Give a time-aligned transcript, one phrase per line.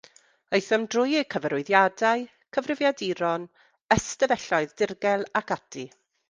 [0.57, 2.23] Aethom drwy eu cyfarwyddiadau,
[2.57, 3.45] cyfrifiaduron,
[3.97, 5.87] ystafelloedd dirgel ac ati.